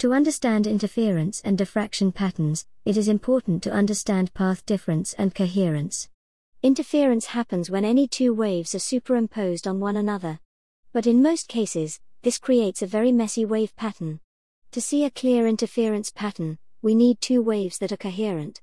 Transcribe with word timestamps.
To 0.00 0.12
understand 0.12 0.66
interference 0.66 1.40
and 1.40 1.56
diffraction 1.56 2.12
patterns, 2.12 2.66
it 2.84 2.98
is 2.98 3.08
important 3.08 3.62
to 3.62 3.72
understand 3.72 4.34
path 4.34 4.66
difference 4.66 5.14
and 5.14 5.34
coherence. 5.34 6.10
Interference 6.62 7.26
happens 7.26 7.70
when 7.70 7.82
any 7.82 8.06
two 8.06 8.34
waves 8.34 8.74
are 8.74 8.78
superimposed 8.78 9.66
on 9.66 9.80
one 9.80 9.96
another. 9.96 10.40
But 10.92 11.06
in 11.06 11.22
most 11.22 11.48
cases, 11.48 11.98
this 12.20 12.36
creates 12.36 12.82
a 12.82 12.86
very 12.86 13.10
messy 13.10 13.46
wave 13.46 13.74
pattern. 13.74 14.20
To 14.72 14.82
see 14.82 15.02
a 15.02 15.10
clear 15.10 15.46
interference 15.46 16.10
pattern, 16.10 16.58
we 16.82 16.94
need 16.94 17.22
two 17.22 17.40
waves 17.40 17.78
that 17.78 17.90
are 17.90 17.96
coherent. 17.96 18.60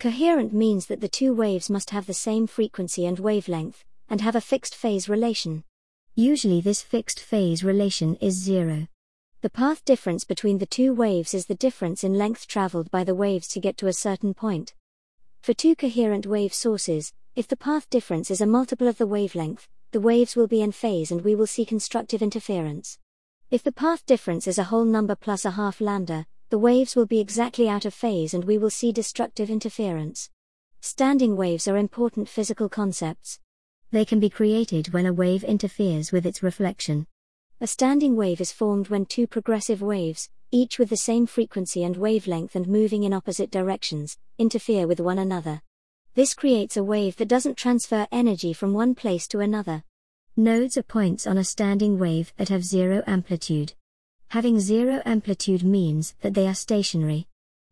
Coherent 0.00 0.52
means 0.52 0.86
that 0.86 1.00
the 1.00 1.08
two 1.08 1.32
waves 1.32 1.70
must 1.70 1.90
have 1.90 2.06
the 2.06 2.14
same 2.14 2.48
frequency 2.48 3.06
and 3.06 3.20
wavelength, 3.20 3.84
and 4.08 4.20
have 4.20 4.34
a 4.34 4.40
fixed 4.40 4.74
phase 4.74 5.08
relation. 5.08 5.62
Usually, 6.16 6.60
this 6.60 6.82
fixed 6.82 7.20
phase 7.20 7.62
relation 7.62 8.16
is 8.16 8.34
zero. 8.34 8.88
The 9.42 9.50
path 9.50 9.84
difference 9.84 10.22
between 10.22 10.58
the 10.58 10.66
two 10.66 10.94
waves 10.94 11.34
is 11.34 11.46
the 11.46 11.56
difference 11.56 12.04
in 12.04 12.14
length 12.14 12.46
traveled 12.46 12.92
by 12.92 13.02
the 13.02 13.16
waves 13.16 13.48
to 13.48 13.58
get 13.58 13.76
to 13.78 13.88
a 13.88 13.92
certain 13.92 14.34
point. 14.34 14.72
For 15.40 15.52
two 15.52 15.74
coherent 15.74 16.26
wave 16.26 16.54
sources, 16.54 17.12
if 17.34 17.48
the 17.48 17.56
path 17.56 17.90
difference 17.90 18.30
is 18.30 18.40
a 18.40 18.46
multiple 18.46 18.86
of 18.86 18.98
the 18.98 19.06
wavelength, 19.06 19.66
the 19.90 20.00
waves 20.00 20.36
will 20.36 20.46
be 20.46 20.62
in 20.62 20.70
phase 20.70 21.10
and 21.10 21.22
we 21.22 21.34
will 21.34 21.48
see 21.48 21.64
constructive 21.64 22.22
interference. 22.22 23.00
If 23.50 23.64
the 23.64 23.72
path 23.72 24.06
difference 24.06 24.46
is 24.46 24.58
a 24.58 24.70
whole 24.70 24.84
number 24.84 25.16
plus 25.16 25.44
a 25.44 25.50
half 25.50 25.80
lambda, 25.80 26.26
the 26.50 26.58
waves 26.60 26.94
will 26.94 27.06
be 27.06 27.18
exactly 27.18 27.68
out 27.68 27.84
of 27.84 27.92
phase 27.92 28.34
and 28.34 28.44
we 28.44 28.58
will 28.58 28.70
see 28.70 28.92
destructive 28.92 29.50
interference. 29.50 30.30
Standing 30.80 31.36
waves 31.36 31.66
are 31.66 31.76
important 31.76 32.28
physical 32.28 32.68
concepts. 32.68 33.40
They 33.90 34.04
can 34.04 34.20
be 34.20 34.30
created 34.30 34.92
when 34.92 35.04
a 35.04 35.12
wave 35.12 35.42
interferes 35.42 36.12
with 36.12 36.26
its 36.26 36.44
reflection. 36.44 37.08
A 37.62 37.66
standing 37.68 38.16
wave 38.16 38.40
is 38.40 38.50
formed 38.50 38.88
when 38.88 39.06
two 39.06 39.28
progressive 39.28 39.82
waves, 39.82 40.28
each 40.50 40.80
with 40.80 40.90
the 40.90 40.96
same 40.96 41.26
frequency 41.26 41.84
and 41.84 41.96
wavelength 41.96 42.56
and 42.56 42.66
moving 42.66 43.04
in 43.04 43.12
opposite 43.12 43.52
directions, 43.52 44.18
interfere 44.36 44.88
with 44.88 44.98
one 44.98 45.20
another. 45.20 45.62
This 46.14 46.34
creates 46.34 46.76
a 46.76 46.82
wave 46.82 47.14
that 47.18 47.28
doesn't 47.28 47.56
transfer 47.56 48.08
energy 48.10 48.52
from 48.52 48.72
one 48.72 48.96
place 48.96 49.28
to 49.28 49.38
another. 49.38 49.84
Nodes 50.36 50.76
are 50.76 50.82
points 50.82 51.24
on 51.24 51.38
a 51.38 51.44
standing 51.44 52.00
wave 52.00 52.32
that 52.36 52.48
have 52.48 52.64
zero 52.64 53.04
amplitude. 53.06 53.74
Having 54.30 54.58
zero 54.58 55.00
amplitude 55.06 55.62
means 55.62 56.16
that 56.22 56.34
they 56.34 56.48
are 56.48 56.54
stationary. 56.54 57.28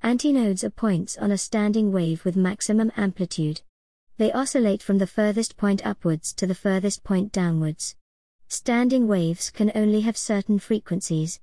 Antinodes 0.00 0.62
are 0.62 0.70
points 0.70 1.18
on 1.18 1.32
a 1.32 1.36
standing 1.36 1.90
wave 1.90 2.24
with 2.24 2.36
maximum 2.36 2.92
amplitude. 2.96 3.62
They 4.16 4.30
oscillate 4.30 4.80
from 4.80 4.98
the 4.98 5.08
furthest 5.08 5.56
point 5.56 5.84
upwards 5.84 6.32
to 6.34 6.46
the 6.46 6.54
furthest 6.54 7.02
point 7.02 7.32
downwards. 7.32 7.96
Standing 8.54 9.08
waves 9.08 9.48
can 9.48 9.72
only 9.74 10.02
have 10.02 10.14
certain 10.14 10.58
frequencies. 10.58 11.40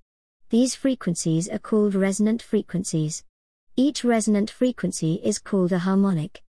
These 0.51 0.75
frequencies 0.75 1.49
are 1.49 1.57
called 1.57 1.95
resonant 1.95 2.39
frequencies. 2.39 3.23
Each 3.75 4.03
resonant 4.03 4.51
frequency 4.51 5.15
is 5.23 5.39
called 5.39 5.71
a 5.71 5.79
harmonic. 5.79 6.43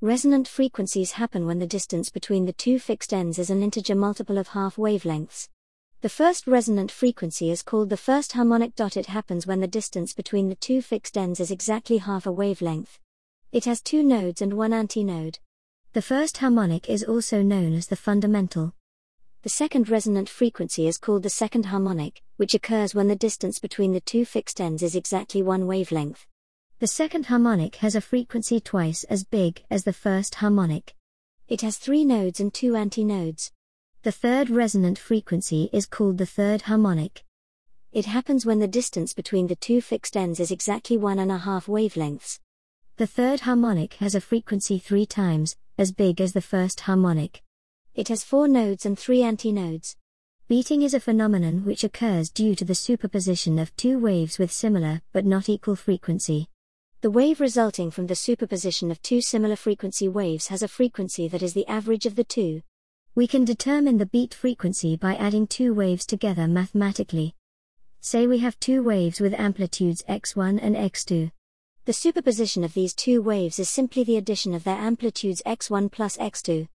Resonant 0.00 0.48
frequencies 0.48 1.12
happen 1.12 1.44
when 1.44 1.58
the 1.58 1.66
distance 1.66 2.08
between 2.08 2.46
the 2.46 2.54
two 2.54 2.78
fixed 2.78 3.12
ends 3.12 3.38
is 3.38 3.50
an 3.50 3.62
integer 3.62 3.94
multiple 3.94 4.38
of 4.38 4.48
half 4.48 4.76
wavelengths. 4.76 5.50
The 6.00 6.08
first 6.08 6.46
resonant 6.46 6.90
frequency 6.90 7.50
is 7.50 7.62
called 7.62 7.90
the 7.90 7.98
first 7.98 8.32
harmonic. 8.32 8.80
It 8.80 9.04
happens 9.04 9.46
when 9.46 9.60
the 9.60 9.68
distance 9.68 10.14
between 10.14 10.48
the 10.48 10.54
two 10.54 10.80
fixed 10.80 11.18
ends 11.18 11.40
is 11.40 11.50
exactly 11.50 11.98
half 11.98 12.24
a 12.24 12.32
wavelength. 12.32 12.98
It 13.52 13.66
has 13.66 13.82
two 13.82 14.02
nodes 14.02 14.40
and 14.40 14.54
one 14.54 14.70
antinode. 14.70 15.40
The 15.92 16.00
first 16.00 16.38
harmonic 16.38 16.88
is 16.88 17.04
also 17.04 17.42
known 17.42 17.74
as 17.74 17.88
the 17.88 17.96
fundamental. 17.96 18.72
The 19.42 19.48
second 19.48 19.88
resonant 19.88 20.28
frequency 20.28 20.86
is 20.86 20.98
called 20.98 21.22
the 21.22 21.30
second 21.30 21.64
harmonic, 21.64 22.22
which 22.36 22.52
occurs 22.52 22.94
when 22.94 23.08
the 23.08 23.16
distance 23.16 23.58
between 23.58 23.94
the 23.94 24.00
two 24.02 24.26
fixed 24.26 24.60
ends 24.60 24.82
is 24.82 24.94
exactly 24.94 25.40
one 25.40 25.66
wavelength. 25.66 26.26
The 26.78 26.86
second 26.86 27.24
harmonic 27.24 27.76
has 27.76 27.94
a 27.94 28.02
frequency 28.02 28.60
twice 28.60 29.02
as 29.04 29.24
big 29.24 29.62
as 29.70 29.84
the 29.84 29.94
first 29.94 30.34
harmonic. 30.34 30.94
It 31.48 31.62
has 31.62 31.78
three 31.78 32.04
nodes 32.04 32.38
and 32.38 32.52
two 32.52 32.76
antinodes. 32.76 33.50
The 34.02 34.12
third 34.12 34.50
resonant 34.50 34.98
frequency 34.98 35.70
is 35.72 35.86
called 35.86 36.18
the 36.18 36.26
third 36.26 36.62
harmonic. 36.62 37.24
It 37.92 38.04
happens 38.04 38.44
when 38.44 38.58
the 38.58 38.68
distance 38.68 39.14
between 39.14 39.46
the 39.46 39.56
two 39.56 39.80
fixed 39.80 40.18
ends 40.18 40.38
is 40.38 40.50
exactly 40.50 40.98
one 40.98 41.18
and 41.18 41.32
a 41.32 41.38
half 41.38 41.64
wavelengths. 41.64 42.40
The 42.98 43.06
third 43.06 43.40
harmonic 43.40 43.94
has 43.94 44.14
a 44.14 44.20
frequency 44.20 44.78
three 44.78 45.06
times 45.06 45.56
as 45.78 45.92
big 45.92 46.20
as 46.20 46.34
the 46.34 46.42
first 46.42 46.80
harmonic. 46.80 47.42
It 48.00 48.08
has 48.08 48.24
four 48.24 48.48
nodes 48.48 48.86
and 48.86 48.98
three 48.98 49.22
antinodes. 49.22 49.94
Beating 50.48 50.80
is 50.80 50.94
a 50.94 51.00
phenomenon 51.00 51.66
which 51.66 51.84
occurs 51.84 52.30
due 52.30 52.54
to 52.54 52.64
the 52.64 52.74
superposition 52.74 53.58
of 53.58 53.76
two 53.76 53.98
waves 53.98 54.38
with 54.38 54.50
similar 54.50 55.02
but 55.12 55.26
not 55.26 55.50
equal 55.50 55.76
frequency. 55.76 56.48
The 57.02 57.10
wave 57.10 57.42
resulting 57.42 57.90
from 57.90 58.06
the 58.06 58.16
superposition 58.16 58.90
of 58.90 59.02
two 59.02 59.20
similar 59.20 59.54
frequency 59.54 60.08
waves 60.08 60.46
has 60.46 60.62
a 60.62 60.66
frequency 60.66 61.28
that 61.28 61.42
is 61.42 61.52
the 61.52 61.66
average 61.66 62.06
of 62.06 62.16
the 62.16 62.24
two. 62.24 62.62
We 63.14 63.26
can 63.26 63.44
determine 63.44 63.98
the 63.98 64.06
beat 64.06 64.32
frequency 64.32 64.96
by 64.96 65.14
adding 65.16 65.46
two 65.46 65.74
waves 65.74 66.06
together 66.06 66.48
mathematically. 66.48 67.34
Say 68.00 68.26
we 68.26 68.38
have 68.38 68.58
two 68.58 68.82
waves 68.82 69.20
with 69.20 69.38
amplitudes 69.38 70.02
x1 70.08 70.58
and 70.62 70.74
x2. 70.74 71.32
The 71.84 71.92
superposition 71.92 72.64
of 72.64 72.72
these 72.72 72.94
two 72.94 73.20
waves 73.20 73.58
is 73.58 73.68
simply 73.68 74.04
the 74.04 74.16
addition 74.16 74.54
of 74.54 74.64
their 74.64 74.78
amplitudes 74.78 75.42
x1 75.44 75.92
plus 75.92 76.16
x2. 76.16 76.66